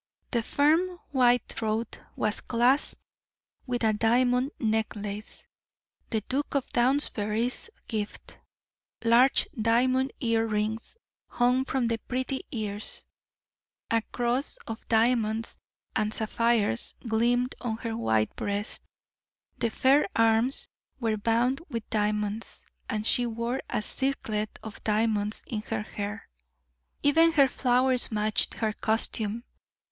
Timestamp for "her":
17.77-17.95, 25.61-25.83, 27.33-27.47, 28.55-28.73